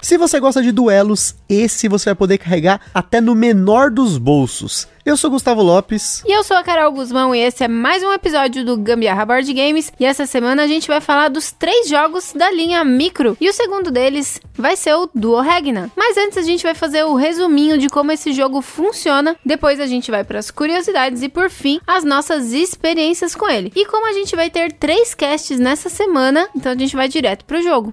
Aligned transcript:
Se 0.00 0.16
você 0.16 0.38
gosta 0.38 0.62
de 0.62 0.70
duelos, 0.70 1.34
esse 1.48 1.88
você 1.88 2.10
vai 2.10 2.14
poder 2.14 2.38
carregar 2.38 2.80
até 2.94 3.20
no 3.20 3.34
menor 3.34 3.90
dos 3.90 4.18
bolsos. 4.18 4.86
Eu 5.04 5.16
sou 5.16 5.30
Gustavo 5.30 5.62
Lopes. 5.62 6.22
E 6.26 6.32
eu 6.32 6.42
sou 6.42 6.56
a 6.56 6.64
Carol 6.64 6.90
Guzmão 6.90 7.32
e 7.32 7.38
esse 7.38 7.62
é 7.62 7.68
mais 7.68 8.02
um 8.02 8.12
episódio 8.12 8.64
do 8.64 8.76
Gambiarra 8.76 9.24
Board 9.24 9.52
Games. 9.52 9.92
E 10.00 10.04
essa 10.04 10.26
semana 10.26 10.64
a 10.64 10.66
gente 10.66 10.88
vai 10.88 11.00
falar 11.00 11.28
dos 11.28 11.52
três 11.52 11.88
jogos 11.88 12.32
da 12.32 12.50
linha 12.50 12.84
Micro. 12.84 13.36
E 13.40 13.48
o 13.48 13.52
segundo 13.52 13.90
deles 13.92 14.40
vai 14.54 14.76
ser 14.76 14.94
o 14.94 15.08
Duo 15.14 15.40
Regna. 15.40 15.90
Mas 15.96 16.16
antes 16.16 16.36
a 16.36 16.42
gente 16.42 16.64
vai 16.64 16.74
fazer 16.74 17.04
o 17.04 17.14
resuminho 17.14 17.78
de 17.78 17.88
como 17.88 18.10
esse 18.10 18.32
jogo 18.32 18.60
funciona. 18.60 19.36
Depois 19.44 19.78
a 19.78 19.86
gente 19.86 20.10
vai 20.10 20.24
para 20.24 20.40
as 20.40 20.50
curiosidades 20.50 21.22
e 21.22 21.28
por 21.28 21.50
fim 21.50 21.80
as 21.86 22.02
nossas 22.02 22.52
experiências 22.52 23.34
com 23.34 23.48
ele. 23.48 23.72
E 23.76 23.86
como 23.86 24.08
a 24.08 24.12
gente 24.12 24.34
vai 24.34 24.50
ter 24.50 24.72
três 24.72 25.14
casts 25.14 25.58
nessa 25.60 25.88
semana, 25.88 26.48
então 26.54 26.72
a 26.72 26.76
gente 26.76 26.96
vai 26.96 27.08
direto 27.08 27.44
pro 27.44 27.62
jogo. 27.62 27.92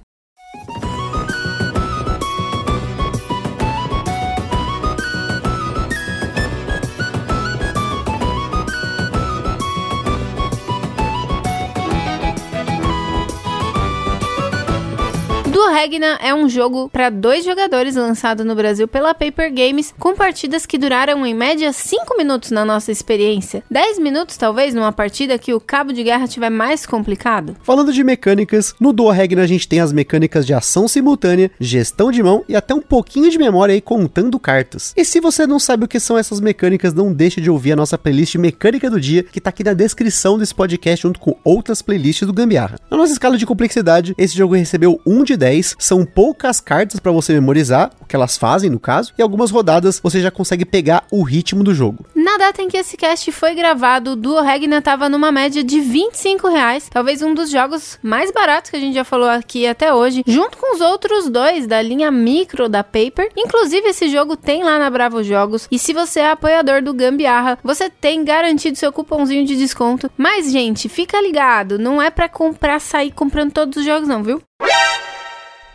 Duo 15.53 15.69
Regna 15.69 16.17
é 16.19 16.33
um 16.33 16.49
jogo 16.49 16.89
para 16.89 17.11
dois 17.11 17.45
jogadores 17.45 17.95
lançado 17.95 18.43
no 18.43 18.55
Brasil 18.55 18.87
pela 18.87 19.13
Paper 19.13 19.53
Games, 19.53 19.93
com 19.99 20.15
partidas 20.15 20.65
que 20.65 20.79
duraram 20.79 21.23
em 21.27 21.35
média 21.35 21.71
5 21.71 22.17
minutos 22.17 22.49
na 22.49 22.65
nossa 22.65 22.91
experiência. 22.91 23.63
10 23.69 23.99
minutos, 23.99 24.35
talvez, 24.35 24.73
numa 24.73 24.91
partida 24.91 25.37
que 25.37 25.53
o 25.53 25.59
cabo 25.59 25.93
de 25.93 26.01
guerra 26.01 26.27
tiver 26.27 26.49
mais 26.49 26.87
complicado. 26.87 27.55
Falando 27.61 27.93
de 27.93 28.03
mecânicas, 28.03 28.73
no 28.79 28.91
Duo 28.91 29.11
Regna 29.11 29.43
a 29.43 29.45
gente 29.45 29.67
tem 29.67 29.79
as 29.79 29.93
mecânicas 29.93 30.43
de 30.43 30.55
ação 30.55 30.87
simultânea, 30.87 31.51
gestão 31.59 32.11
de 32.11 32.23
mão 32.23 32.43
e 32.49 32.55
até 32.55 32.73
um 32.73 32.81
pouquinho 32.81 33.29
de 33.29 33.37
memória 33.37 33.75
aí 33.75 33.81
contando 33.81 34.39
cartas. 34.39 34.91
E 34.97 35.05
se 35.05 35.19
você 35.19 35.45
não 35.45 35.59
sabe 35.59 35.85
o 35.85 35.87
que 35.87 35.99
são 35.99 36.17
essas 36.17 36.41
mecânicas, 36.41 36.95
não 36.95 37.13
deixe 37.13 37.39
de 37.39 37.51
ouvir 37.51 37.73
a 37.73 37.75
nossa 37.75 37.95
playlist 37.95 38.33
Mecânica 38.37 38.89
do 38.89 38.99
Dia, 38.99 39.21
que 39.21 39.39
tá 39.39 39.51
aqui 39.51 39.63
na 39.63 39.73
descrição 39.73 40.35
desse 40.35 40.55
podcast 40.55 41.03
junto 41.03 41.19
com 41.19 41.37
outras 41.43 41.83
playlists 41.83 42.25
do 42.25 42.33
Gambiarra. 42.33 42.79
Na 42.89 42.97
nossa 42.97 43.13
escala 43.13 43.37
de 43.37 43.45
complexidade, 43.45 44.15
esse 44.17 44.35
jogo 44.35 44.55
recebeu 44.55 44.99
1 45.05 45.23
de 45.23 45.42
10, 45.43 45.75
são 45.77 46.05
poucas 46.05 46.61
cartas 46.61 47.01
para 47.01 47.11
você 47.11 47.33
memorizar, 47.33 47.91
o 47.99 48.05
que 48.05 48.15
elas 48.15 48.37
fazem 48.37 48.69
no 48.69 48.79
caso, 48.79 49.11
e 49.17 49.21
algumas 49.21 49.51
rodadas 49.51 49.99
você 50.01 50.21
já 50.21 50.31
consegue 50.31 50.63
pegar 50.63 51.03
o 51.11 51.21
ritmo 51.21 51.65
do 51.65 51.75
jogo. 51.75 52.05
Na 52.15 52.37
data 52.37 52.61
em 52.61 52.69
que 52.69 52.77
esse 52.77 52.95
cast 52.95 53.29
foi 53.33 53.53
gravado, 53.53 54.11
o 54.11 54.15
Duo 54.15 54.41
Regna 54.41 54.81
tava 54.81 55.09
numa 55.09 55.33
média 55.33 55.61
de 55.61 55.81
25 55.81 56.47
reais, 56.47 56.87
talvez 56.89 57.21
um 57.21 57.33
dos 57.33 57.49
jogos 57.49 57.99
mais 58.01 58.31
baratos 58.31 58.71
que 58.71 58.77
a 58.77 58.79
gente 58.79 58.93
já 58.93 59.03
falou 59.03 59.27
aqui 59.27 59.67
até 59.67 59.93
hoje, 59.93 60.23
junto 60.25 60.57
com 60.57 60.75
os 60.75 60.79
outros 60.79 61.29
dois 61.29 61.67
da 61.67 61.81
linha 61.81 62.09
micro 62.09 62.69
da 62.69 62.81
Paper. 62.81 63.29
Inclusive, 63.35 63.89
esse 63.89 64.07
jogo 64.07 64.37
tem 64.37 64.63
lá 64.63 64.79
na 64.79 64.89
Bravo 64.89 65.21
Jogos, 65.23 65.67
e 65.69 65.77
se 65.77 65.91
você 65.91 66.21
é 66.21 66.31
apoiador 66.31 66.81
do 66.81 66.93
Gambiarra, 66.93 67.59
você 67.61 67.89
tem 67.89 68.23
garantido 68.23 68.77
seu 68.77 68.93
cupomzinho 68.93 69.45
de 69.45 69.57
desconto. 69.57 70.09
Mas, 70.17 70.49
gente, 70.49 70.87
fica 70.87 71.19
ligado, 71.21 71.77
não 71.77 72.01
é 72.01 72.09
para 72.09 72.29
comprar, 72.29 72.79
sair 72.79 73.11
comprando 73.11 73.51
todos 73.51 73.77
os 73.77 73.85
jogos 73.85 74.07
não, 74.07 74.23
viu? 74.23 74.41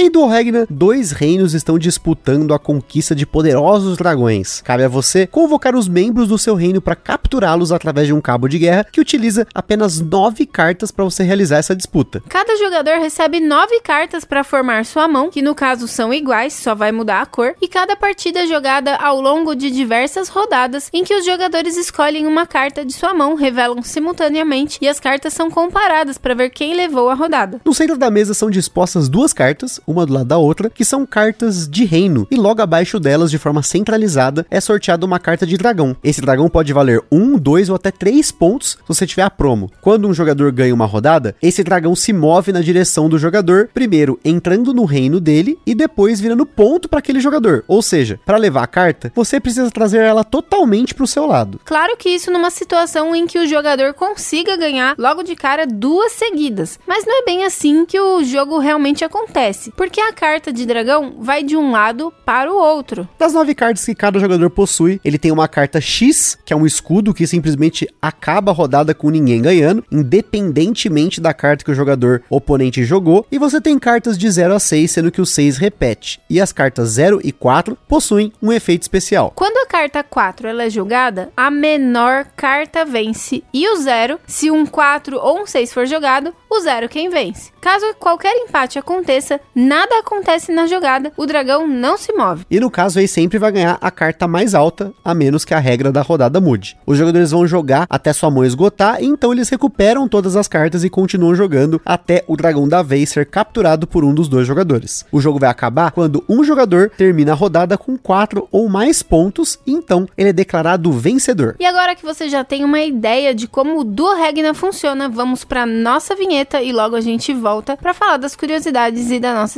Em 0.00 0.08
Duo 0.08 0.28
Regna, 0.28 0.64
dois 0.70 1.10
reinos 1.10 1.54
estão 1.54 1.76
disputando 1.76 2.54
a 2.54 2.58
conquista 2.58 3.16
de 3.16 3.26
poderosos 3.26 3.96
dragões. 3.96 4.60
Cabe 4.60 4.84
a 4.84 4.88
você 4.88 5.26
convocar 5.26 5.74
os 5.74 5.88
membros 5.88 6.28
do 6.28 6.38
seu 6.38 6.54
reino 6.54 6.80
para 6.80 6.94
capturá-los 6.94 7.72
através 7.72 8.06
de 8.06 8.12
um 8.12 8.20
cabo 8.20 8.46
de 8.46 8.60
guerra 8.60 8.86
que 8.92 9.00
utiliza 9.00 9.44
apenas 9.52 9.98
nove 9.98 10.46
cartas 10.46 10.92
para 10.92 11.04
você 11.04 11.24
realizar 11.24 11.56
essa 11.56 11.74
disputa. 11.74 12.22
Cada 12.28 12.56
jogador 12.58 13.00
recebe 13.00 13.40
nove 13.40 13.80
cartas 13.80 14.24
para 14.24 14.44
formar 14.44 14.84
sua 14.84 15.08
mão, 15.08 15.30
que 15.30 15.42
no 15.42 15.52
caso 15.52 15.88
são 15.88 16.14
iguais, 16.14 16.52
só 16.52 16.76
vai 16.76 16.92
mudar 16.92 17.20
a 17.20 17.26
cor, 17.26 17.56
e 17.60 17.66
cada 17.66 17.96
partida 17.96 18.44
é 18.44 18.46
jogada 18.46 18.94
ao 18.94 19.20
longo 19.20 19.56
de 19.56 19.68
diversas 19.68 20.28
rodadas 20.28 20.88
em 20.92 21.02
que 21.02 21.16
os 21.16 21.26
jogadores 21.26 21.76
escolhem 21.76 22.24
uma 22.24 22.46
carta 22.46 22.84
de 22.84 22.92
sua 22.92 23.12
mão, 23.12 23.34
revelam 23.34 23.82
simultaneamente 23.82 24.78
e 24.80 24.86
as 24.86 25.00
cartas 25.00 25.32
são 25.32 25.50
comparadas 25.50 26.18
para 26.18 26.36
ver 26.36 26.50
quem 26.50 26.76
levou 26.76 27.10
a 27.10 27.14
rodada. 27.14 27.60
No 27.64 27.74
centro 27.74 27.98
da 27.98 28.12
mesa 28.12 28.32
são 28.32 28.48
dispostas 28.48 29.08
duas 29.08 29.32
cartas, 29.32 29.80
uma 29.88 30.06
do 30.06 30.12
lado 30.12 30.26
da 30.26 30.38
outra, 30.38 30.70
que 30.70 30.84
são 30.84 31.06
cartas 31.06 31.68
de 31.68 31.84
reino, 31.84 32.26
e 32.30 32.36
logo 32.36 32.62
abaixo 32.62 33.00
delas, 33.00 33.30
de 33.30 33.38
forma 33.38 33.62
centralizada, 33.62 34.46
é 34.50 34.60
sorteada 34.60 35.06
uma 35.06 35.18
carta 35.18 35.46
de 35.46 35.56
dragão. 35.56 35.96
Esse 36.04 36.20
dragão 36.20 36.48
pode 36.48 36.72
valer 36.72 37.02
um, 37.10 37.38
dois 37.38 37.68
ou 37.68 37.76
até 37.76 37.90
três 37.90 38.30
pontos 38.30 38.70
se 38.70 38.78
você 38.86 39.06
tiver 39.06 39.22
a 39.22 39.30
promo. 39.30 39.70
Quando 39.80 40.06
um 40.06 40.14
jogador 40.14 40.52
ganha 40.52 40.74
uma 40.74 40.86
rodada, 40.86 41.34
esse 41.42 41.64
dragão 41.64 41.96
se 41.96 42.12
move 42.12 42.52
na 42.52 42.60
direção 42.60 43.08
do 43.08 43.18
jogador, 43.18 43.70
primeiro 43.72 44.20
entrando 44.24 44.74
no 44.74 44.84
reino 44.84 45.20
dele 45.20 45.58
e 45.66 45.74
depois 45.74 46.20
virando 46.20 46.44
ponto 46.44 46.88
para 46.88 46.98
aquele 46.98 47.20
jogador. 47.20 47.64
Ou 47.66 47.80
seja, 47.80 48.20
para 48.26 48.36
levar 48.36 48.62
a 48.62 48.66
carta, 48.66 49.10
você 49.14 49.40
precisa 49.40 49.70
trazer 49.70 50.02
ela 50.02 50.24
totalmente 50.24 50.94
para 50.94 51.04
o 51.04 51.08
seu 51.08 51.26
lado. 51.26 51.60
Claro 51.64 51.96
que 51.96 52.10
isso 52.10 52.30
numa 52.30 52.50
situação 52.50 53.14
em 53.14 53.26
que 53.26 53.38
o 53.38 53.46
jogador 53.46 53.94
consiga 53.94 54.56
ganhar 54.56 54.94
logo 54.98 55.22
de 55.22 55.34
cara 55.34 55.66
duas 55.66 56.12
seguidas, 56.12 56.78
mas 56.86 57.06
não 57.06 57.22
é 57.22 57.24
bem 57.24 57.44
assim 57.44 57.86
que 57.86 57.98
o 57.98 58.22
jogo 58.22 58.58
realmente 58.58 59.04
acontece 59.04 59.72
porque 59.78 60.00
a 60.00 60.12
carta 60.12 60.52
de 60.52 60.66
dragão 60.66 61.14
vai 61.20 61.44
de 61.44 61.56
um 61.56 61.70
lado 61.70 62.12
para 62.26 62.52
o 62.52 62.56
outro. 62.56 63.08
Das 63.16 63.32
nove 63.32 63.54
cartas 63.54 63.84
que 63.84 63.94
cada 63.94 64.18
jogador 64.18 64.50
possui, 64.50 65.00
ele 65.04 65.18
tem 65.18 65.30
uma 65.30 65.46
carta 65.46 65.80
X, 65.80 66.36
que 66.44 66.52
é 66.52 66.56
um 66.56 66.66
escudo 66.66 67.14
que 67.14 67.28
simplesmente 67.28 67.88
acaba 68.02 68.50
a 68.50 68.54
rodada 68.54 68.92
com 68.92 69.08
ninguém 69.08 69.40
ganhando, 69.40 69.84
independentemente 69.92 71.20
da 71.20 71.32
carta 71.32 71.64
que 71.64 71.70
o 71.70 71.74
jogador 71.76 72.24
oponente 72.28 72.82
jogou, 72.82 73.24
e 73.30 73.38
você 73.38 73.60
tem 73.60 73.78
cartas 73.78 74.18
de 74.18 74.28
0 74.28 74.54
a 74.54 74.58
6, 74.58 74.90
sendo 74.90 75.12
que 75.12 75.20
o 75.20 75.26
6 75.26 75.58
repete. 75.58 76.20
E 76.28 76.40
as 76.40 76.52
cartas 76.52 76.88
0 76.88 77.20
e 77.22 77.30
4 77.30 77.78
possuem 77.86 78.32
um 78.42 78.52
efeito 78.52 78.82
especial. 78.82 79.32
Quando 79.36 79.58
a 79.58 79.66
carta 79.66 80.02
4 80.02 80.48
ela 80.48 80.64
é 80.64 80.70
jogada, 80.70 81.30
a 81.36 81.52
menor 81.52 82.26
carta 82.36 82.84
vence, 82.84 83.44
e 83.54 83.68
o 83.68 83.76
0, 83.76 84.18
se 84.26 84.50
um 84.50 84.66
4 84.66 85.16
ou 85.20 85.42
um 85.42 85.46
6 85.46 85.72
for 85.72 85.86
jogado, 85.86 86.34
o 86.50 86.58
0 86.58 86.88
quem 86.88 87.08
vence. 87.08 87.52
Caso 87.60 87.94
qualquer 87.98 88.34
empate 88.34 88.78
aconteça, 88.78 89.40
nada 89.68 89.98
acontece 89.98 90.50
na 90.50 90.66
jogada, 90.66 91.12
o 91.14 91.26
dragão 91.26 91.66
não 91.66 91.98
se 91.98 92.10
move. 92.14 92.46
E 92.50 92.58
no 92.58 92.70
caso 92.70 92.98
aí 92.98 93.06
sempre 93.06 93.38
vai 93.38 93.52
ganhar 93.52 93.76
a 93.82 93.90
carta 93.90 94.26
mais 94.26 94.54
alta, 94.54 94.94
a 95.04 95.14
menos 95.14 95.44
que 95.44 95.52
a 95.52 95.58
regra 95.58 95.92
da 95.92 96.00
rodada 96.00 96.40
mude. 96.40 96.78
Os 96.86 96.96
jogadores 96.96 97.32
vão 97.32 97.46
jogar 97.46 97.86
até 97.90 98.10
sua 98.14 98.30
mão 98.30 98.46
esgotar, 98.46 98.96
então 99.02 99.30
eles 99.30 99.50
recuperam 99.50 100.08
todas 100.08 100.36
as 100.36 100.48
cartas 100.48 100.84
e 100.84 100.90
continuam 100.90 101.34
jogando 101.34 101.80
até 101.84 102.24
o 102.26 102.34
dragão 102.34 102.66
da 102.66 102.82
vez 102.82 103.10
ser 103.10 103.26
capturado 103.26 103.86
por 103.86 104.04
um 104.04 104.14
dos 104.14 104.26
dois 104.26 104.46
jogadores. 104.46 105.04
O 105.12 105.20
jogo 105.20 105.38
vai 105.38 105.50
acabar 105.50 105.90
quando 105.90 106.24
um 106.26 106.42
jogador 106.42 106.90
termina 106.96 107.32
a 107.32 107.34
rodada 107.34 107.76
com 107.76 107.98
quatro 107.98 108.48
ou 108.50 108.70
mais 108.70 109.02
pontos, 109.02 109.58
então 109.66 110.08
ele 110.16 110.30
é 110.30 110.32
declarado 110.32 110.90
vencedor. 110.92 111.56
E 111.60 111.66
agora 111.66 111.94
que 111.94 112.04
você 112.04 112.30
já 112.30 112.42
tem 112.42 112.64
uma 112.64 112.80
ideia 112.80 113.34
de 113.34 113.46
como 113.46 113.78
o 113.78 113.84
Duo 113.84 114.14
Regna 114.14 114.54
funciona, 114.54 115.10
vamos 115.10 115.44
para 115.44 115.66
nossa 115.66 116.16
vinheta 116.16 116.62
e 116.62 116.72
logo 116.72 116.96
a 116.96 117.02
gente 117.02 117.34
volta 117.34 117.76
para 117.76 117.92
falar 117.92 118.16
das 118.16 118.34
curiosidades 118.34 119.10
e 119.10 119.20
da 119.20 119.34
nossa 119.34 119.57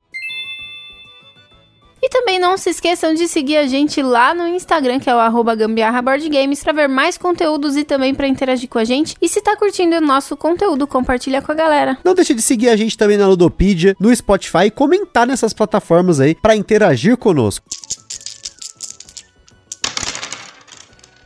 E 2.03 2.09
também 2.09 2.39
não 2.39 2.57
se 2.57 2.71
esqueçam 2.71 3.13
de 3.13 3.27
seguir 3.27 3.57
a 3.57 3.67
gente 3.67 4.01
lá 4.01 4.33
no 4.33 4.47
Instagram, 4.47 4.99
que 4.99 5.09
é 5.09 5.15
o 5.15 5.19
arroba 5.19 5.53
gambiarra 5.53 6.01
board 6.01 6.27
games, 6.29 6.63
pra 6.63 6.73
ver 6.73 6.89
mais 6.89 7.15
conteúdos 7.17 7.77
e 7.77 7.83
também 7.83 8.15
para 8.15 8.27
interagir 8.27 8.67
com 8.67 8.79
a 8.79 8.83
gente. 8.83 9.15
E 9.21 9.29
se 9.29 9.39
tá 9.39 9.55
curtindo 9.55 9.95
o 9.95 10.01
nosso 10.01 10.35
conteúdo, 10.35 10.87
compartilha 10.87 11.41
com 11.41 11.51
a 11.51 11.55
galera. 11.55 11.97
Não 12.03 12.15
deixe 12.15 12.33
de 12.33 12.41
seguir 12.41 12.69
a 12.69 12.75
gente 12.75 12.97
também 12.97 13.17
na 13.17 13.27
Ludopedia, 13.27 13.95
no 13.99 14.15
Spotify 14.15 14.65
e 14.65 14.71
comentar 14.71 15.27
nessas 15.27 15.53
plataformas 15.53 16.19
aí 16.19 16.33
para 16.33 16.55
interagir 16.55 17.17
conosco. 17.17 17.65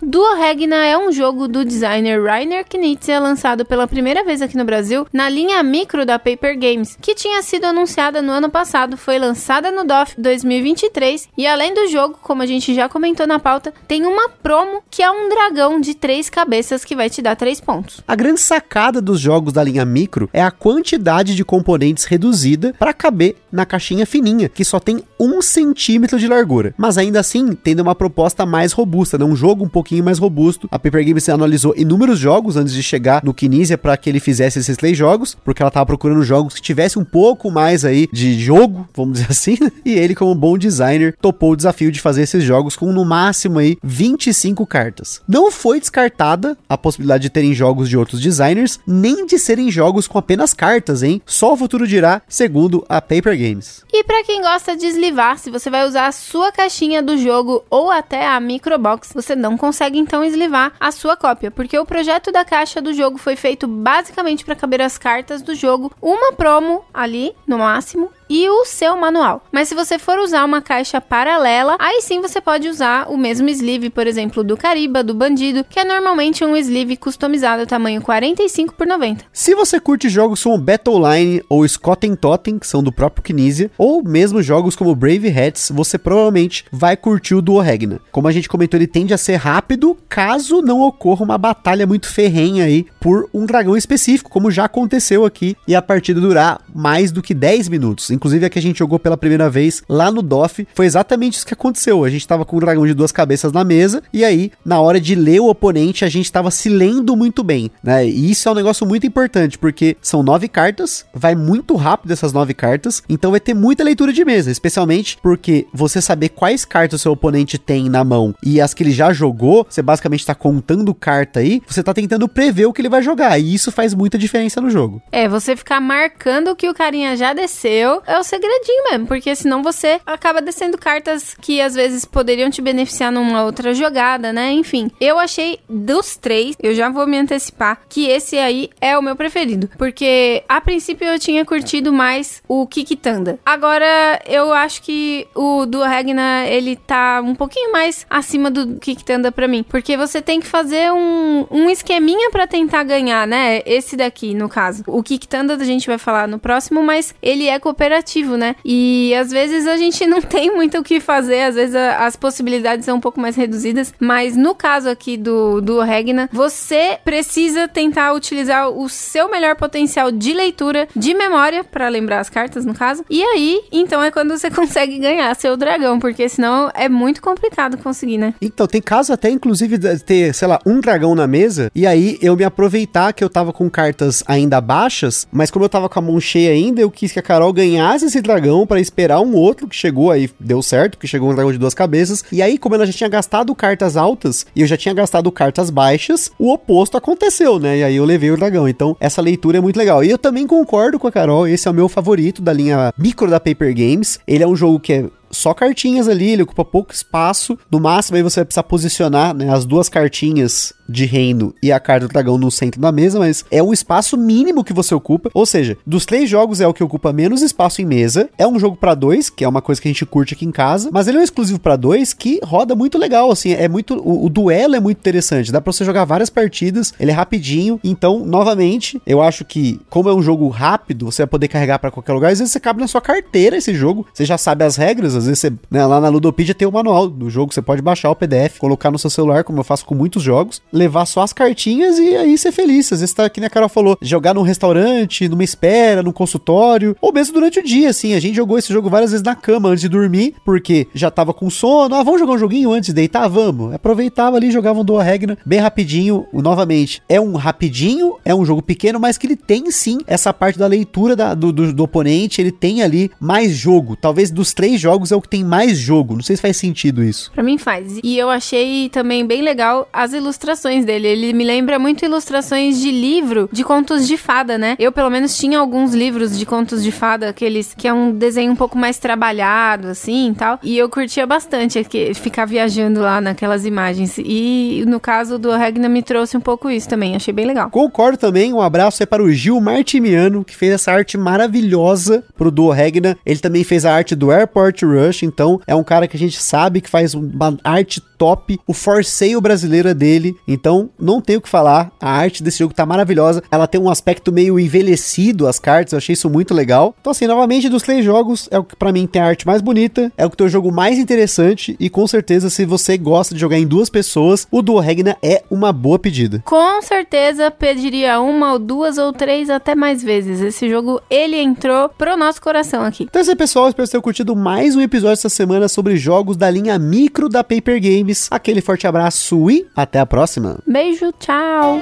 Duo 0.02 0.36
Regna 0.36 0.86
é 0.86 0.98
um 0.98 1.10
jogo 1.10 1.48
do 1.48 1.64
designer 1.64 2.22
Rainer 2.22 2.66
Knizia 2.68 3.18
lançado 3.18 3.64
pela 3.64 3.88
primeira 3.88 4.26
vez 4.26 4.42
aqui 4.42 4.58
no 4.58 4.66
Brasil 4.66 5.08
na 5.12 5.30
linha 5.30 5.64
micro 5.64 6.06
da 6.06 6.20
Paper 6.20 6.60
Games, 6.60 6.98
que 7.02 7.16
tinha 7.16 7.42
sido 7.42 7.64
anunciada 7.64 8.22
no 8.22 8.32
ano 8.32 8.50
passado, 8.50 8.98
foi 8.98 9.18
lançada 9.18 9.72
no 9.72 9.86
DOF 9.86 10.20
2023 10.20 11.30
e 11.38 11.48
além 11.48 11.74
do 11.74 11.88
jogo, 11.88 12.20
como 12.22 12.42
a 12.42 12.46
gente 12.46 12.76
já 12.76 12.90
comentou 12.90 13.26
na 13.26 13.40
pauta, 13.40 13.74
tem 13.88 14.06
uma 14.06 14.28
promo 14.30 14.84
que 14.92 15.02
é 15.02 15.10
um 15.10 15.30
dragão 15.30 15.80
de 15.80 15.96
três 15.96 16.30
cabeças 16.30 16.84
que 16.84 16.96
vai 16.96 17.10
te 17.10 17.22
dar 17.22 17.38
três 17.38 17.62
pontos. 17.62 18.02
A 18.06 18.16
grande 18.16 18.42
sacada 18.42 19.02
dos 19.02 19.20
jogos 19.20 19.54
da 19.54 19.64
linha 19.64 19.86
micro 19.86 20.30
é 20.34 20.42
a 20.42 20.52
quantidade 20.52 21.36
de 21.36 21.46
componentes 21.46 22.04
reduzida 22.04 22.76
para 22.78 22.94
caber 22.94 23.38
na 23.50 23.66
caixinha 23.66 24.06
fininha, 24.06 24.50
que 24.50 24.66
só 24.66 24.78
tem 24.78 25.02
um 25.18 25.42
centímetro 25.42 26.20
de 26.20 26.28
largura, 26.28 26.74
mas 26.78 26.98
ainda 26.98 27.22
assim 27.22 27.54
tendo 27.56 27.80
uma 27.80 27.96
proposta 27.96 28.46
mais 28.46 28.74
robusta, 28.74 29.18
né? 29.18 29.24
um 29.24 29.36
jogo 29.36 29.64
um 29.64 29.70
pouquinho 29.86 30.04
mais 30.04 30.18
robusto. 30.18 30.68
A 30.72 30.80
Paper 30.80 31.06
Games 31.06 31.30
analisou 31.30 31.76
inúmeros 31.78 32.18
jogos 32.18 32.58
antes 32.58 32.74
de 32.74 32.82
chegar 32.82 33.24
no 33.24 33.36
Kinesia 33.36 33.78
para 33.78 33.96
que 33.96 34.10
ele 34.10 34.20
fizesse 34.20 34.58
esses 34.58 34.76
três 34.76 34.98
jogos, 34.98 35.38
porque 35.46 35.62
ela 35.62 35.70
tava 35.70 35.86
procurando 35.86 36.24
jogos 36.24 36.56
que 36.56 36.62
tivessem 36.62 37.00
um 37.00 37.06
pouco 37.06 37.52
mais 37.52 37.86
aí 37.86 38.08
de 38.12 38.40
jogo, 38.40 38.88
vamos 38.96 39.20
dizer 39.20 39.28
assim, 39.32 39.58
e 39.86 39.92
ele 39.92 40.16
como 40.16 40.34
bom 40.34 40.58
designer 40.58 41.16
topou 41.22 41.52
o 41.52 41.56
desafio 41.56 41.92
de 41.92 42.02
fazer 42.02 42.24
esses 42.24 42.44
jogos 42.44 42.76
com 42.76 42.92
no 42.92 43.06
máximo 43.06 43.60
aí 43.60 43.78
25 43.84 44.66
cartas. 44.66 45.22
Não 45.28 45.52
foi 45.52 45.80
descartada 45.80 46.58
a 46.68 46.78
possibilidade 46.78 47.24
de 47.24 47.30
terem 47.30 47.54
jogos 47.54 47.88
de 47.88 47.96
outros 47.96 48.20
designers, 48.20 48.80
nem 48.88 49.28
de 49.28 49.38
serem 49.38 49.70
jogos 49.70 50.08
com 50.08 50.18
apenas 50.18 50.52
cartas, 50.54 51.04
hein? 51.04 51.22
Só 51.28 51.54
o 51.54 51.58
futuro 51.58 51.88
dirá, 51.88 52.24
segundo 52.28 52.84
a 52.90 53.00
Paper 53.00 53.38
Games. 53.38 53.84
E 53.94 54.04
para 54.04 54.24
quem 54.24 54.42
gosta 54.42 54.76
de 54.76 54.88
eslivar, 54.88 55.38
se 55.38 55.52
você 55.52 55.70
vai 55.70 55.86
usar 55.86 56.08
a 56.08 56.12
sua 56.12 56.52
caixinha 56.52 57.04
do 57.04 57.18
jogo 57.18 57.64
ou 57.70 57.92
até 57.92 58.28
a 58.28 58.40
microbox, 58.40 59.12
você 59.14 59.36
não 59.36 59.56
consegue 59.56 59.75
consegue 59.76 60.00
então 60.00 60.24
eslivar 60.24 60.72
a 60.80 60.90
sua 60.90 61.18
cópia, 61.18 61.52
porque 61.52 61.78
o 61.78 61.86
projeto 61.86 62.32
da 62.32 62.46
caixa 62.46 62.82
do 62.82 62.94
jogo 62.94 63.18
foi 63.18 63.36
feito 63.36 63.68
basicamente 63.68 64.46
para 64.46 64.56
caber 64.56 64.82
as 64.82 64.98
cartas 64.98 65.42
do 65.42 65.54
jogo, 65.54 65.92
uma 66.02 66.32
promo 66.32 66.86
ali 66.94 67.36
no 67.46 67.58
máximo 67.58 68.10
e 68.30 68.50
o 68.50 68.66
seu 68.66 68.96
manual. 68.96 69.44
Mas 69.52 69.68
se 69.68 69.76
você 69.76 70.00
for 70.00 70.20
usar 70.20 70.46
uma 70.46 70.62
caixa 70.62 71.02
paralela, 71.02 71.76
aí 71.80 72.02
sim 72.02 72.22
você 72.22 72.40
pode 72.40 72.68
usar 72.68 73.08
o 73.10 73.18
mesmo 73.18 73.50
sleeve, 73.50 73.90
por 73.90 74.08
exemplo, 74.08 74.44
do 74.44 74.58
Cariba, 74.58 75.04
do 75.04 75.14
Bandido, 75.14 75.66
que 75.70 75.80
é 75.80 75.84
normalmente 75.84 76.44
um 76.44 76.56
sleeve 76.56 76.98
customizado 76.98 77.66
tamanho 77.66 78.02
45 78.02 78.76
por 78.76 78.88
90. 78.88 79.26
Se 79.34 79.54
você 79.56 79.80
curte 79.80 80.10
jogos 80.10 80.44
como 80.44 80.58
Battleline 80.58 81.44
ou 81.50 81.68
Scott 81.68 82.06
Totten, 82.16 82.60
que 82.60 82.68
são 82.68 82.84
do 82.84 82.92
próprio 82.92 83.24
Kinesia, 83.24 83.72
ou 83.78 84.04
mesmo 84.04 84.42
jogos 84.42 84.76
como 84.76 84.96
Brave 84.96 85.30
Hats, 85.30 85.72
você 85.74 85.98
provavelmente 85.98 86.66
vai 86.72 86.96
curtir 86.96 87.36
o 87.36 87.42
Duo 87.42 87.60
Regna. 87.60 88.00
Como 88.12 88.28
a 88.28 88.32
gente 88.32 88.50
comentou, 88.50 88.78
ele 88.78 88.88
tende 88.88 89.14
a 89.14 89.18
ser 89.18 89.36
rápido 89.36 89.98
caso 90.10 90.62
não 90.62 90.82
ocorra 90.82 91.24
uma 91.24 91.38
batalha 91.38 91.88
muito 91.88 92.08
ferrenha 92.08 92.66
aí 92.66 92.86
por 93.00 93.30
um 93.34 93.46
dragão 93.46 93.76
específico, 93.78 94.30
como 94.30 94.52
já 94.52 94.66
aconteceu 94.66 95.26
aqui, 95.26 95.56
e 95.68 95.76
a 95.76 95.82
partida 95.82 96.20
durar 96.20 96.62
mais 96.74 97.12
do 97.12 97.22
que 97.22 97.34
10 97.34 97.70
minutos. 97.70 98.12
Inclusive 98.16 98.46
a 98.46 98.50
que 98.50 98.60
a 98.60 98.62
gente 98.62 98.80
jogou 98.80 98.98
pela 98.98 99.18
primeira 99.18 99.50
vez 99.50 99.84
lá 99.88 100.10
no 100.10 100.22
DOF, 100.22 100.68
foi 100.74 100.86
exatamente 100.86 101.38
isso 101.38 101.46
que 101.46 101.54
aconteceu. 101.54 102.04
A 102.04 102.10
gente 102.10 102.28
tava 102.28 102.46
com 102.46 102.58
um 102.58 102.60
dragão 102.60 102.88
de 102.88 102.94
duas 102.94 103.12
cabeças 103.12 103.52
na 103.52 103.64
mesa, 103.64 104.02
e 104.12 104.24
aí, 104.24 104.52
na 104.64 104.80
hora 104.80 105.00
de 105.00 105.16
ler 105.16 105.42
o 105.42 105.50
oponente, 105.50 106.06
a 106.06 106.10
gente 106.10 106.32
tava 106.32 106.50
se 106.50 106.70
lendo 106.70 107.16
muito 107.16 107.44
bem, 107.44 107.70
né? 107.84 108.06
E 108.08 108.32
isso 108.32 108.48
é 108.48 108.52
um 108.52 108.56
negócio 108.56 108.86
muito 108.86 109.06
importante, 109.06 109.58
porque 109.58 109.98
são 110.02 110.24
nove 110.24 110.48
cartas, 110.48 111.06
vai 111.14 111.36
muito 111.36 111.76
rápido 111.76 112.12
essas 112.12 112.32
nove 112.32 112.54
cartas, 112.54 113.04
então 113.10 113.32
vai 113.32 113.40
ter 113.40 113.54
muita 113.54 113.84
leitura 113.84 114.14
de 114.14 114.24
mesa, 114.24 114.50
especialmente 114.50 115.18
porque 115.22 115.68
você 115.74 116.02
saber 116.02 116.30
quais 116.30 116.66
cartas 116.66 117.02
o 117.02 117.04
seu 117.04 117.12
oponente 117.12 117.58
tem 117.58 117.90
na 117.90 118.04
mão 118.04 118.34
e 118.44 118.62
as 118.62 118.74
que 118.74 118.84
ele 118.84 118.92
já 118.92 119.12
jogou, 119.12 119.66
você 119.70 119.82
basicamente 119.82 120.26
tá 120.26 120.34
contando 120.36 120.94
carta 120.94 121.40
aí, 121.40 121.62
você 121.68 121.84
tá 121.84 121.94
tentando 121.94 122.28
prever 122.28 122.66
o 122.66 122.74
que 122.74 122.82
ele 122.82 122.90
vai 122.90 123.02
jogar, 123.02 123.38
e 123.40 123.54
isso 123.54 123.72
faz 123.72 123.94
muita 123.94 124.18
diferença 124.18 124.62
no 124.62 124.70
jogo. 124.70 125.02
É, 125.12 125.28
você 125.28 125.56
ficar 125.56 125.82
marcando 125.82 126.50
o 126.50 126.56
que 126.56 126.70
o 126.70 126.74
carinha 126.74 127.16
já 127.18 127.34
desceu, 127.34 128.02
é 128.06 128.20
o 128.20 128.24
segredinho 128.24 128.84
mesmo, 128.92 129.08
porque 129.08 129.36
senão 129.36 129.64
você 129.64 130.00
acaba 130.06 130.42
descendo 130.42 130.78
cartas 130.78 131.36
que 131.42 131.60
às 131.60 131.74
vezes 131.74 132.06
poderiam 132.06 132.50
te 132.50 132.62
beneficiar 132.62 133.12
numa 133.12 133.44
outra 133.44 133.74
jogada, 133.74 134.32
né? 134.32 134.52
Enfim, 134.52 134.92
eu 135.02 135.20
achei 135.20 135.60
dos 135.68 136.16
três, 136.16 136.56
eu 136.62 136.74
já 136.74 136.90
vou 136.90 137.08
me 137.08 137.18
antecipar, 137.18 137.82
que 137.90 138.08
esse 138.08 138.38
aí 138.38 138.70
é 138.80 138.98
o 138.98 139.02
meu 139.02 139.16
preferido, 139.16 139.70
porque 139.78 140.44
a 140.48 140.62
princípio 140.62 141.08
eu 141.08 141.20
tinha 141.20 141.46
curtido 141.46 141.92
mais 141.92 142.42
o 142.48 142.68
Kikitanda. 142.68 143.40
Agora 143.46 144.22
eu 144.28 144.54
acho 144.54 144.82
que 144.82 145.28
o 145.34 145.66
do 145.66 145.82
Regna 145.82 146.46
ele 146.48 146.76
tá 146.76 147.22
um 147.24 147.36
pouquinho 147.36 147.72
mais 147.72 148.06
acima 148.10 148.52
do 148.52 148.78
Kikitanda 148.80 149.32
para 149.32 149.48
mim, 149.48 149.64
porque 149.64 149.98
você 149.98 150.22
tem 150.22 150.40
que 150.40 150.48
fazer 150.48 150.92
um, 150.92 151.48
um 151.50 151.70
esqueminha 151.70 152.30
para 152.30 152.48
tentar 152.48 152.84
ganhar, 152.84 153.28
né? 153.28 153.62
Esse 153.66 153.96
daqui, 153.96 154.34
no 154.34 154.48
caso. 154.48 154.84
O 154.88 155.02
Kikitanda 155.02 155.56
a 155.56 155.64
gente 155.64 155.88
vai 155.88 155.98
falar 155.98 156.28
no 156.28 156.38
próximo, 156.38 156.84
mas 156.84 157.16
ele 157.22 157.48
é 157.48 157.58
cooperativo 157.60 157.95
cooperativo, 157.96 158.36
né? 158.38 158.56
E 158.64 159.14
às 159.16 159.32
vezes 159.32 159.68
a 159.68 159.78
gente 159.78 160.06
não 160.08 160.22
tem 160.22 160.54
muito 160.54 160.78
o 160.78 160.84
que 160.84 161.00
fazer, 161.00 161.44
às 161.44 161.56
vezes 161.56 161.76
a, 161.76 162.06
as 162.06 162.16
possibilidades 162.16 162.86
são 162.86 162.98
um 162.98 163.00
pouco 163.00 163.20
mais 163.20 163.36
reduzidas, 163.36 163.94
mas 164.00 164.36
no 164.36 164.54
caso 164.54 164.90
aqui 164.90 165.18
do, 165.18 165.62
do 165.62 165.80
Regna, 165.82 166.30
você 166.32 166.98
precisa 167.04 167.68
tentar 167.68 168.14
utilizar 168.14 168.70
o 168.70 168.90
seu 168.90 169.30
melhor 169.30 169.56
potencial 169.56 170.12
de 170.12 170.34
leitura, 170.34 170.88
de 170.96 171.14
memória, 171.14 171.64
para 171.64 171.88
lembrar 171.88 172.20
as 172.20 172.30
cartas, 172.30 172.66
no 172.66 172.74
caso. 172.74 173.04
E 173.10 173.22
aí, 173.24 173.62
então 173.72 174.04
é 174.04 174.12
quando 174.12 174.38
você 174.38 174.50
consegue 174.52 175.00
ganhar 175.00 175.34
seu 175.36 175.56
dragão, 175.56 176.00
porque 176.00 176.28
senão 176.28 176.70
é 176.74 176.90
muito 176.90 177.22
complicado 177.22 177.78
conseguir, 177.78 178.18
né? 178.18 178.34
Então, 178.42 178.68
tem 178.68 178.82
caso 178.82 179.14
até, 179.14 179.30
inclusive, 179.30 179.78
de 179.78 180.00
ter, 180.00 180.34
sei 180.34 180.48
lá, 180.48 180.60
um 180.66 180.80
dragão 180.80 181.16
na 181.16 181.28
mesa, 181.28 181.72
e 181.74 181.86
aí 181.86 182.18
eu 182.22 182.36
me 182.36 182.44
aproveitar 182.44 183.14
que 183.14 183.24
eu 183.24 183.30
tava 183.30 183.54
com 183.54 183.70
cartas 183.70 184.24
ainda 184.28 184.60
baixas, 184.60 185.28
mas 185.32 185.52
como 185.52 185.66
eu 185.66 185.70
tava 185.70 185.90
com 185.90 186.00
a 186.00 186.02
mão 186.02 186.20
cheia 186.20 186.52
ainda, 186.52 186.82
eu 186.82 186.92
quis 186.92 187.12
que 187.12 187.20
a 187.20 187.22
Carol 187.22 187.54
ganhasse 187.54 187.85
esse 187.94 188.22
dragão 188.22 188.66
para 188.66 188.80
esperar 188.80 189.20
um 189.22 189.36
outro 189.36 189.68
que 189.68 189.76
chegou 189.76 190.12
aí, 190.12 190.30
deu 190.40 190.62
certo, 190.62 190.98
que 190.98 191.08
chegou 191.08 191.30
um 191.30 191.36
dragão 191.36 191.52
de 191.52 191.58
duas 191.58 191.74
cabeças. 191.74 192.24
E 192.32 192.42
aí, 192.42 192.58
como 192.58 192.76
ela 192.76 192.86
já 192.86 192.94
tinha 192.94 193.10
gastado 193.10 193.54
cartas 193.54 193.98
altas 193.98 194.46
e 194.56 194.62
eu 194.62 194.68
já 194.68 194.78
tinha 194.78 194.94
gastado 194.94 195.32
cartas 195.32 195.70
baixas, 195.70 196.32
o 196.40 196.52
oposto 196.52 196.98
aconteceu, 196.98 197.60
né? 197.60 197.80
E 197.80 197.84
aí 197.84 197.96
eu 197.96 198.06
levei 198.06 198.32
o 198.32 198.38
dragão. 198.38 198.68
Então, 198.68 198.96
essa 199.00 199.22
leitura 199.22 199.58
é 199.58 199.62
muito 199.62 199.78
legal. 199.78 200.04
E 200.04 200.10
eu 200.10 200.18
também 200.18 200.48
concordo 200.48 200.98
com 200.98 201.08
a 201.08 201.12
Carol, 201.12 201.48
esse 201.48 201.68
é 201.68 201.72
o 201.72 201.74
meu 201.74 201.90
favorito 201.90 202.42
da 202.42 202.54
linha 202.54 202.94
micro 202.98 203.30
da 203.30 203.40
Paper 203.40 203.74
Games. 203.76 204.20
Ele 204.28 204.44
é 204.44 204.48
um 204.48 204.56
jogo 204.56 204.80
que 204.80 204.94
é 204.94 205.06
só 205.32 205.54
cartinhas 205.54 206.08
ali, 206.08 206.32
ele 206.32 206.44
ocupa 206.44 206.64
pouco 206.64 206.94
espaço. 206.94 207.58
No 207.72 207.80
máximo 207.80 208.18
aí 208.18 208.24
você 208.24 208.40
vai 208.40 208.46
precisar 208.46 208.64
posicionar 208.64 209.34
né, 209.34 209.54
as 209.54 209.66
duas 209.66 209.90
cartinhas 209.90 210.74
de 210.88 211.06
reino 211.06 211.54
e 211.62 211.72
a 211.72 211.80
carta 211.80 212.08
do 212.08 212.12
dragão 212.12 212.38
no 212.38 212.52
centro 212.52 212.80
da 212.80 212.92
mesa, 212.92 213.20
mas 213.20 213.44
é 213.50 213.62
o 213.62 213.74
espaço 213.74 214.18
mínimo 214.18 214.64
que 214.64 214.74
você 214.74 214.94
ocupa. 214.94 215.30
Ou 215.34 215.46
seja, 215.46 215.78
dos 215.86 216.06
três 216.06 216.30
jogos 216.30 216.62
é 216.62 216.68
o 216.68 216.74
que 216.74 216.84
ocupa 216.84 217.12
menos 217.12 217.42
espaço 217.42 217.82
em 217.82 217.86
mesa. 217.86 218.30
É 218.38 218.48
um 218.48 218.60
jogo 218.60 218.78
para 218.78 218.94
dois, 218.94 219.30
que 219.30 219.44
é 219.44 219.48
uma 219.48 219.62
coisa 219.62 219.82
que 219.82 219.88
a 219.88 219.92
gente 219.92 220.06
curte 220.06 220.34
aqui 220.34 220.46
em 220.46 220.52
casa, 220.52 220.90
mas 220.92 221.08
ele 221.08 221.18
é 221.18 221.22
um 221.22 221.24
exclusivo 221.24 221.60
para 221.60 221.76
dois 221.76 222.14
que 222.14 222.40
roda 222.44 222.76
muito 222.76 222.98
legal, 222.98 223.32
assim, 223.32 223.54
é 223.54 223.68
muito 223.68 223.96
o, 223.96 224.26
o, 224.26 224.30
duelo 224.30 224.76
é 224.76 224.80
muito 224.80 224.98
interessante, 224.98 225.52
dá 225.52 225.60
para 225.60 225.72
você 225.72 225.84
jogar 225.84 226.06
várias 226.06 226.30
partidas, 226.30 226.94
ele 227.00 227.12
é 227.12 227.14
rapidinho. 227.14 227.80
Então, 227.84 228.26
novamente, 228.26 229.02
eu 229.06 229.22
acho 229.22 229.44
que 229.44 229.80
como 229.90 230.10
é 230.10 230.14
um 230.14 230.22
jogo 230.22 230.48
rápido, 230.50 231.06
você 231.06 231.24
vai 231.24 231.28
poder 231.28 231.48
carregar 231.48 231.80
para 231.80 231.92
qualquer 231.92 232.14
lugar, 232.14 232.32
às 232.32 232.40
vezes 232.40 232.52
você 232.52 232.60
cabe 232.60 232.80
na 232.80 232.88
sua 232.88 233.02
carteira 233.02 233.58
esse 233.58 233.74
jogo, 233.74 234.06
você 234.14 234.26
já 234.26 234.38
sabe 234.38 234.64
as 234.64 234.76
regras 234.76 235.15
Às 235.16 235.26
vezes 235.26 235.40
você, 235.40 235.54
né, 235.70 235.86
lá 235.86 236.00
na 236.00 236.10
Ludopedia 236.10 236.54
tem 236.54 236.68
o 236.68 236.72
manual 236.72 237.08
do 237.08 237.30
jogo, 237.30 237.54
você 237.54 237.62
pode 237.62 237.82
baixar 237.82 238.10
o 238.10 238.16
PDF, 238.16 238.58
colocar 238.60 238.92
no 238.92 239.00
seu 239.00 239.10
celular, 239.10 239.44
como 239.44 239.60
eu 239.60 239.64
faço 239.64 239.86
com 239.86 239.96
muitos 239.96 240.22
jogos, 240.24 240.62
levar 240.72 241.06
só 241.06 241.22
as 241.22 241.34
cartinhas 241.34 241.98
e 241.98 242.16
aí 242.16 242.38
ser 242.38 242.52
feliz. 242.52 242.92
Às 242.92 243.00
vezes 243.00 243.14
tá, 243.14 243.30
que 243.30 243.40
nem 243.40 243.48
a 243.48 243.50
Carol 243.50 243.70
falou, 243.70 243.98
jogar 244.02 244.34
num 244.34 244.42
restaurante, 244.42 245.28
numa 245.28 245.44
espera, 245.44 246.04
num 246.04 246.12
consultório, 246.12 246.96
ou 247.02 247.14
mesmo 247.14 247.34
durante 247.34 247.60
o 247.60 247.64
dia, 247.64 247.90
assim. 247.90 248.14
A 248.14 248.20
gente 248.20 248.36
jogou 248.36 248.58
esse 248.58 248.72
jogo 248.72 248.90
várias 248.90 249.12
vezes 249.12 249.24
na 249.24 249.36
cama 249.36 249.70
antes 249.70 249.82
de 249.82 249.90
dormir, 249.90 250.36
porque 250.46 250.88
já 250.94 251.10
tava 251.12 251.34
com 251.34 251.50
sono. 251.50 251.96
Ah, 251.96 252.04
vamos 252.04 252.20
jogar 252.20 252.34
um 252.34 252.38
joguinho 252.38 252.72
antes 252.72 252.88
de 252.88 252.94
deitar? 252.94 253.28
Vamos. 253.28 253.74
Aproveitava 253.74 254.38
ali, 254.38 254.52
jogava 254.52 254.80
um 254.80 254.86
Dua 254.86 255.04
Regna 255.04 255.38
bem 255.46 255.60
rapidinho. 255.60 256.26
Novamente, 256.34 257.02
é 257.08 257.20
um 257.20 257.36
rapidinho, 257.36 258.16
é 258.24 258.34
um 258.34 258.46
jogo 258.46 258.62
pequeno, 258.62 259.00
mas 259.00 259.18
que 259.18 259.28
ele 259.28 259.36
tem 259.36 259.70
sim 259.72 260.00
essa 260.08 260.34
parte 260.34 260.58
da 260.58 260.68
leitura 260.68 261.16
da, 261.16 261.34
do, 261.34 261.52
do, 261.52 261.74
do 261.74 261.84
oponente, 261.84 262.42
ele 262.42 262.52
tem 262.52 262.82
ali 262.82 263.12
mais 263.20 263.52
jogo. 263.52 263.96
Talvez 263.96 264.32
dos 264.32 264.54
três 264.54 264.80
jogos 264.80 265.05
é 265.12 265.16
o 265.16 265.22
que 265.22 265.30
tem 265.30 265.44
mais 265.44 265.78
jogo. 265.78 266.16
Não 266.16 266.22
sei 266.22 266.36
se 266.36 266.42
faz 266.42 266.58
sentido 266.58 267.04
isso. 267.04 267.32
Pra 267.34 267.44
mim 267.44 267.58
faz. 267.58 268.00
E 268.04 268.18
eu 268.18 268.30
achei 268.30 268.90
também 268.90 269.26
bem 269.26 269.42
legal 269.42 269.88
as 269.92 270.14
ilustrações 270.14 270.86
dele. 270.86 271.08
Ele 271.08 271.34
me 271.34 271.44
lembra 271.44 271.80
muito 271.80 272.06
ilustrações 272.06 272.80
de 272.80 272.92
livro 272.92 273.50
de 273.52 273.64
contos 273.64 274.08
de 274.08 274.18
fada, 274.18 274.58
né? 274.58 274.76
Eu, 274.80 274.92
pelo 274.92 275.10
menos, 275.10 275.38
tinha 275.38 275.60
alguns 275.60 275.94
livros 275.94 276.38
de 276.38 276.46
contos 276.46 276.84
de 276.84 276.92
fada, 276.92 277.30
aqueles 277.30 277.74
que 277.74 277.88
é 277.88 277.94
um 277.94 278.12
desenho 278.12 278.52
um 278.52 278.56
pouco 278.56 278.78
mais 278.78 278.98
trabalhado, 278.98 279.88
assim 279.90 280.32
e 280.32 280.36
tal. 280.36 280.60
E 280.64 280.78
eu 280.78 280.90
curtia 280.90 281.26
bastante 281.26 281.80
aqui, 281.80 282.14
ficar 282.14 282.46
viajando 282.46 283.02
lá 283.02 283.20
naquelas 283.20 283.66
imagens. 283.66 284.18
E 284.18 284.84
no 284.88 285.00
caso 285.00 285.38
do 285.38 285.52
Regna 285.52 285.90
me 285.90 286.02
trouxe 286.02 286.38
um 286.38 286.42
pouco 286.42 286.70
isso 286.70 286.88
também. 286.88 287.16
Achei 287.16 287.34
bem 287.34 287.46
legal. 287.46 287.70
Concordo 287.70 288.18
também. 288.18 288.54
Um 288.54 288.62
abraço 288.62 289.02
é 289.02 289.06
para 289.06 289.24
o 289.24 289.32
Gil 289.32 289.60
Martimiano, 289.60 290.44
que 290.44 290.56
fez 290.56 290.74
essa 290.74 290.92
arte 290.92 291.18
maravilhosa 291.18 292.24
pro 292.38 292.52
Duo 292.52 292.72
Regna. 292.72 293.18
Ele 293.26 293.40
também 293.40 293.64
fez 293.64 293.86
a 293.86 293.94
arte 293.94 294.16
do 294.16 294.32
Airport 294.32 294.84
Rush, 294.96 295.24
então 295.24 295.60
é 295.68 295.76
um 295.76 295.84
cara 295.84 296.08
que 296.08 296.16
a 296.16 296.20
gente 296.20 296.42
sabe 296.42 296.82
que 296.82 296.90
faz 296.90 297.14
uma 297.14 297.58
arte 297.64 298.02
top. 298.18 298.60
O 298.68 298.74
for 298.74 299.04
sale 299.04 299.40
brasileiro 299.40 299.90
é 299.90 299.94
dele, 299.94 300.36
então 300.48 300.90
não 301.00 301.22
tenho 301.22 301.40
o 301.40 301.42
que 301.42 301.50
falar. 301.50 301.92
A 302.00 302.10
arte 302.10 302.44
desse 302.44 302.60
jogo 302.60 302.74
tá 302.74 302.86
maravilhosa. 302.86 303.44
Ela 303.52 303.68
tem 303.68 303.80
um 303.80 303.90
aspecto 303.90 304.32
meio 304.32 304.60
envelhecido, 304.60 305.48
as 305.48 305.60
cartas, 305.60 305.94
eu 305.94 305.98
achei 305.98 306.14
isso 306.14 306.30
muito 306.30 306.54
legal. 306.54 306.96
Então, 307.00 307.12
assim, 307.12 307.28
novamente, 307.28 307.70
dos 307.70 307.84
três 307.84 308.04
jogos, 308.04 308.48
é 308.52 308.60
o 308.60 308.64
que 308.64 308.76
para 308.76 308.92
mim 308.92 309.08
tem 309.08 309.22
a 309.22 309.26
arte 309.26 309.46
mais 309.46 309.62
bonita, 309.62 310.12
é 310.18 310.26
o 310.26 310.30
que 310.30 310.38
tem 310.38 310.48
o 310.48 310.50
jogo 310.50 310.72
mais 310.72 310.98
interessante, 310.98 311.76
e 311.80 311.90
com 311.90 312.06
certeza, 312.08 312.50
se 312.50 312.66
você 312.66 312.98
gosta 312.98 313.34
de 313.34 313.42
jogar 313.42 313.58
em 313.58 313.68
duas 313.68 313.90
pessoas, 313.90 314.48
o 314.52 314.62
Duo 314.62 314.80
Regna 314.80 315.18
é 315.22 315.44
uma 315.50 315.72
boa 315.72 316.00
pedida. 316.00 316.42
Com 316.46 316.82
certeza 316.82 317.52
pediria 317.52 318.20
uma 318.20 318.54
ou 318.54 318.60
duas 318.60 318.98
ou 318.98 319.12
três 319.14 319.50
até 319.50 319.76
mais 319.76 320.04
vezes. 320.04 320.42
Esse 320.42 320.70
jogo, 320.70 321.02
ele 321.10 321.38
entrou 321.38 321.90
pro 321.90 322.18
nosso 322.18 322.42
coração 322.42 322.84
aqui. 322.84 323.04
Então 323.04 323.20
é 323.20 323.22
isso 323.22 323.32
aí, 323.32 323.36
pessoal. 323.36 323.68
Espero 323.68 323.86
que 323.86 323.92
tenham 323.92 324.02
curtido 324.02 324.36
mais 324.36 324.76
um 324.76 324.82
episódio 324.82 325.14
essa 325.14 325.30
semana 325.30 325.68
sobre 325.68 325.98
jogos 325.98 326.38
da 326.38 326.50
linha 326.50 326.78
micro 326.78 327.30
da 327.30 327.44
Paper 327.44 327.80
Games. 328.06 328.28
Aquele 328.30 328.62
forte 328.62 328.88
abraço 328.88 329.50
e 329.50 329.68
até 329.76 330.00
a 330.00 330.06
próxima. 330.06 330.60
Beijo, 330.66 331.12
tchau! 331.20 331.82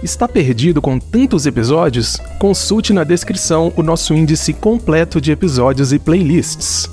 Está 0.00 0.28
perdido 0.28 0.80
com 0.80 0.96
tantos 0.96 1.44
episódios? 1.44 2.18
Consulte 2.38 2.92
na 2.92 3.02
descrição 3.02 3.72
o 3.76 3.82
nosso 3.82 4.14
índice 4.14 4.52
completo 4.52 5.20
de 5.20 5.32
episódios 5.32 5.92
e 5.92 5.98
playlists. 5.98 6.88